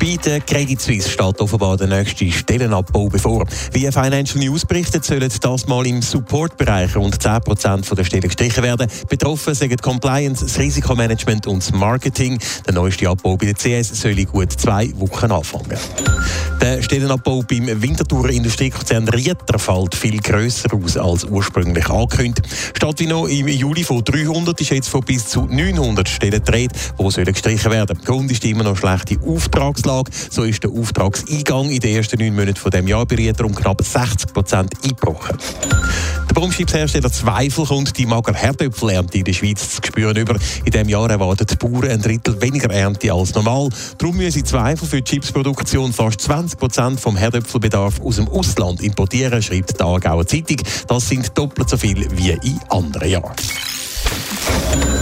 Bei 0.00 0.16
der 0.16 0.40
Credit 0.40 0.80
Suisse 0.80 1.10
steht 1.10 1.40
offenbar 1.42 1.76
der 1.76 1.86
nächste 1.86 2.30
Stellenabbau 2.32 3.10
bevor. 3.10 3.44
Wie 3.72 3.80
Financial 3.92 4.42
News 4.42 4.64
berichtet, 4.64 5.04
sollen 5.04 5.30
das 5.40 5.66
mal 5.66 5.86
im 5.86 6.00
Supportbereich 6.00 6.96
rund 6.96 7.16
10% 7.16 7.94
der 7.94 8.04
Stellen 8.04 8.22
gestrichen 8.22 8.62
werden. 8.62 8.90
Betroffen 9.10 9.54
sind 9.54 9.82
Compliance, 9.82 10.42
das 10.46 10.58
Risikomanagement 10.58 11.46
und 11.46 11.62
das 11.62 11.72
Marketing. 11.72 12.38
Der 12.66 12.72
neueste 12.72 13.10
Abbau 13.10 13.36
bei 13.36 13.52
der 13.52 13.54
CS 13.54 14.00
soll 14.00 14.18
in 14.18 14.26
gut 14.26 14.52
zwei 14.52 14.90
Wochen 14.96 15.30
anfangen. 15.30 15.78
Der 16.60 16.82
Stellenabbau 16.82 17.42
beim 17.42 17.82
Winterthurer 17.82 18.28
Industriekonzern 18.28 19.08
Rieter 19.08 19.58
fällt 19.58 19.94
viel 19.94 20.18
grösser 20.20 20.68
aus 20.74 20.96
als 20.96 21.24
ursprünglich 21.24 21.88
angekündigt. 21.88 22.46
Statt 22.76 23.00
wie 23.00 23.06
noch 23.06 23.26
im 23.26 23.48
Juli 23.48 23.82
von 23.82 24.04
300 24.04 24.60
ist 24.60 24.70
jetzt 24.70 24.88
von 24.88 25.00
bis 25.00 25.26
zu 25.26 25.46
900 25.46 26.06
Stellen 26.06 26.32
gedreht, 26.32 26.72
die 26.98 27.24
gestrichen 27.24 27.70
werden. 27.70 27.98
Grund 28.04 28.30
ist 28.30 28.44
immer 28.44 28.64
noch 28.64 28.76
schlechte 28.76 29.18
Auftragslage. 29.26 30.10
So 30.30 30.42
ist 30.42 30.62
der 30.62 30.70
Auftragseingang 30.70 31.70
in 31.70 31.80
den 31.80 31.96
ersten 31.96 32.18
neun 32.18 32.34
Monaten 32.34 32.56
von 32.56 32.70
dem 32.70 32.86
Jahr 32.86 33.06
bei 33.06 33.16
Rieter 33.16 33.46
um 33.46 33.54
knapp 33.54 33.82
60 33.82 34.32
Prozent 34.32 34.74
eingebrochen. 34.84 35.38
Der 36.30 36.40
Baumschibshersteller 36.40 37.10
Zweifel 37.10 37.66
kommt 37.66 37.98
die 37.98 38.06
mager 38.06 38.32
Herdöpfelernte 38.32 39.18
in 39.18 39.24
der 39.24 39.32
Schweiz 39.32 39.68
zu 39.68 39.82
spüren 39.84 40.16
über. 40.16 40.36
In 40.64 40.70
diesem 40.70 40.88
Jahr 40.88 41.10
erwarten 41.10 41.44
die 41.44 41.56
Bauern 41.56 41.90
ein 41.90 42.00
Drittel 42.00 42.40
weniger 42.40 42.70
Ernte 42.70 43.12
als 43.12 43.34
normal. 43.34 43.68
Darum 43.98 44.16
müssen 44.16 44.44
Zweifel 44.44 44.86
für 44.86 45.02
die 45.02 45.10
Chipsproduktion 45.10 45.92
fast 45.92 46.20
20 46.20 46.56
Prozent 46.56 47.00
vom 47.00 47.16
Herdöpfelbedarf 47.16 48.00
aus 48.00 48.14
dem 48.14 48.28
Ausland 48.28 48.80
importieren, 48.80 49.42
schreibt 49.42 49.80
die 49.80 49.82
Aargauer 49.82 50.24
Zeitung. 50.24 50.58
Das 50.86 51.08
sind 51.08 51.36
doppelt 51.36 51.68
so 51.68 51.76
viel 51.76 52.06
wie 52.12 52.30
in 52.30 52.60
anderen 52.68 53.08
Jahren. 53.08 53.34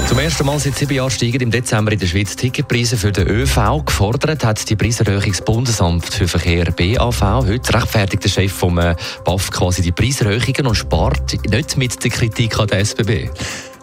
Zum 0.09 0.19
ersten 0.19 0.47
Mal 0.47 0.59
seit 0.59 0.75
sieben 0.75 0.95
Jahren 0.95 1.11
steigen 1.11 1.41
im 1.42 1.51
Dezember 1.51 1.92
in 1.92 1.98
der 1.98 2.06
Schweiz 2.06 2.34
Ticketpreise 2.34 2.97
für 2.97 3.12
den 3.12 3.28
ÖV. 3.28 3.84
Gefordert 3.84 4.42
hat 4.42 4.69
die 4.69 4.75
Preiserhöhung 4.75 5.23
das 5.27 5.42
Bundesamt 5.42 6.06
für 6.06 6.27
Verkehr 6.27 6.73
BAV. 6.73 7.20
Heute 7.47 7.75
rechtfertigt 7.75 8.25
der 8.25 8.31
Chef 8.31 8.53
vom 8.53 8.78
äh, 8.78 8.97
BAF 9.25 9.50
quasi 9.50 9.83
die 9.83 9.92
Preiserhöhungen 9.92 10.67
und 10.67 10.75
spart 10.75 11.45
nicht 11.48 11.77
mit 11.77 12.03
der 12.03 12.11
Kritik 12.11 12.59
an 12.59 12.69
der 12.69 12.81
SBB. 12.81 13.28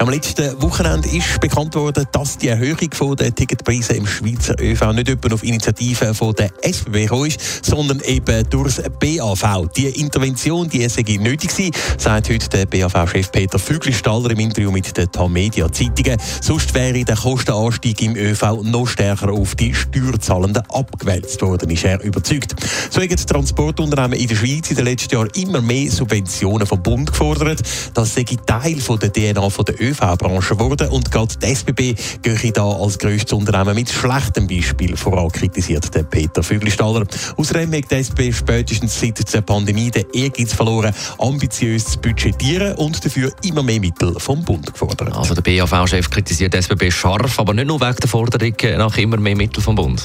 Am 0.06 0.12
letzten 0.12 0.62
Wochenende 0.62 1.10
ist 1.10 1.42
bekannt 1.42 1.74
worden, 1.74 2.06
dass 2.12 2.38
die 2.38 2.50
Erhöhung 2.50 3.16
der 3.16 3.34
Ticketpreise 3.34 3.94
im 3.94 4.06
Schweizer 4.06 4.54
ÖV 4.62 4.94
nicht 4.94 5.10
etwa 5.10 5.34
auf 5.34 5.42
Initiative 5.42 6.14
der 6.38 6.52
SBB 6.62 7.02
gekommen 7.02 7.26
ist, 7.26 7.66
sondern 7.66 8.00
eben 8.02 8.48
durch 8.52 8.76
das 8.76 8.86
BAV. 9.00 9.68
Die 9.76 9.88
Intervention, 9.88 10.70
die 10.70 10.88
sei 10.90 11.02
nötig 11.20 11.50
gewesen, 11.50 11.72
sagt 11.98 12.30
heute 12.30 12.50
der 12.50 12.68
BAV-Chef 12.68 13.32
Peter 13.32 13.58
Füglistaller 13.58 14.30
im 14.30 14.42
Interview 14.42 14.70
mit 14.70 14.96
den 14.96 15.12
Tamedia 15.12 15.72
Zeitungen. 15.72 16.22
Sonst 16.40 16.76
wäre 16.76 17.04
der 17.04 17.16
Kostenanstieg 17.16 18.00
im 18.04 18.16
ÖV 18.16 18.62
noch 18.62 18.86
stärker 18.86 19.32
auf 19.32 19.56
die 19.56 19.74
Steuerzahlenden 19.74 20.62
abgewälzt 20.70 21.42
worden, 21.42 21.72
ist 21.72 21.84
er 21.84 22.00
überzeugt. 22.04 22.54
So 22.92 23.02
haben 23.02 23.10
die 23.10 23.16
Transportunternehmen 23.16 24.20
in 24.20 24.28
der 24.28 24.36
Schweiz 24.36 24.70
in 24.70 24.76
den 24.76 24.86
letzten 24.86 25.16
Jahren 25.16 25.30
immer 25.34 25.62
mehr 25.62 25.90
Subventionen 25.90 26.68
vom 26.68 26.84
Bund 26.84 27.10
gefordert. 27.10 27.64
Das 27.96 28.14
sei 28.14 28.26
Teil 28.46 28.80
von 28.80 29.00
der 29.00 29.12
DNA 29.12 29.50
von 29.50 29.66
der 29.66 29.82
ÖV-Branche 29.96 30.56
geworden 30.56 30.90
und 30.90 31.12
gerade 31.12 31.36
die 31.38 31.46
SBB 31.46 31.96
gehe 32.22 32.52
da 32.52 32.64
als 32.64 33.00
grösstes 33.00 33.34
Unternehmen 33.34 33.76
mit 33.76 33.90
schlechtem 33.90 34.48
Beispiel 34.48 34.96
voran, 34.98 35.32
kritisiert 35.32 35.94
der 35.94 36.04
Peter 36.04 36.44
Füglistaller. 36.44 37.06
Außerdem 37.38 37.74
hat 37.74 37.92
die 37.92 37.96
SBB 37.96 38.34
spätestens 38.34 39.00
seit 39.00 39.34
der 39.34 39.42
Pandemie 39.42 39.92
den 39.92 40.06
Ehrgeiz 40.14 40.54
verloren, 40.54 40.94
ambitiös 41.20 41.86
zu 41.86 42.00
budgetieren 42.00 42.76
und 42.76 43.04
dafür 43.04 43.32
immer 43.44 43.64
mehr 43.64 43.80
Mittel 43.80 44.16
vom 44.20 44.44
Bund 44.44 44.72
gefordert. 44.72 45.16
Also 45.16 45.34
der 45.34 45.42
BAV-Chef 45.42 46.10
kritisiert 46.10 46.54
die 46.54 46.58
SBB 46.58 46.92
scharf, 46.92 47.40
aber 47.40 47.54
nicht 47.54 47.68
nur 47.68 47.80
wegen 47.80 47.96
der 47.96 48.10
Forderung 48.10 48.54
nach 48.78 48.98
immer 48.98 49.18
mehr 49.18 49.36
Mittel 49.36 49.62
vom 49.62 49.76
Bund. 49.76 50.04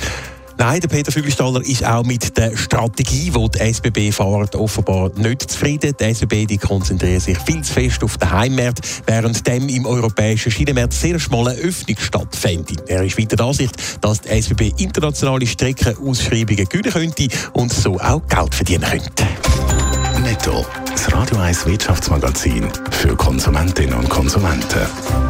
Nein, 0.61 0.79
der 0.79 0.89
Peter 0.89 1.11
Fügelstaller 1.11 1.63
ist 1.63 1.87
auch 1.87 2.05
mit 2.05 2.37
der 2.37 2.55
Strategie, 2.55 3.31
die 3.31 3.49
die 3.49 3.59
SBB 3.61 4.13
fährt, 4.13 4.55
offenbar 4.55 5.11
nicht 5.17 5.51
zufrieden. 5.51 5.95
Die 5.99 6.05
SBB 6.05 6.45
die 6.45 6.59
konzentriert 6.59 7.23
sich 7.23 7.39
viel 7.39 7.63
zu 7.63 7.73
fest 7.73 8.05
auf 8.05 8.19
den 8.19 8.31
Heimmarkt, 8.31 8.81
während 9.07 9.47
dem 9.47 9.71
im 9.71 9.87
europäischen 9.87 10.53
Schienenmarkt 10.53 10.93
sehr 10.93 11.19
schmale 11.19 11.53
Öffnung 11.53 11.97
stattfindet. 11.99 12.83
Er 12.89 13.03
ist 13.03 13.17
weiter 13.19 13.37
der 13.37 13.47
Ansicht, 13.47 13.75
dass 14.03 14.21
die 14.21 14.29
SBB 14.29 14.75
internationale 14.77 15.47
Streckenausschreibungen 15.47 16.67
gewinnen 16.67 16.93
könnte 16.93 17.29
und 17.55 17.73
so 17.73 17.99
auch 17.99 18.21
Geld 18.29 18.55
verdienen 18.55 18.85
könnte. 18.85 19.27
Netto, 20.21 20.67
das 20.91 21.11
Radio 21.11 21.39
1 21.39 21.65
Wirtschaftsmagazin 21.65 22.69
für 22.91 23.17
Konsumentinnen 23.17 23.95
und 23.95 24.11
Konsumenten. 24.11 25.30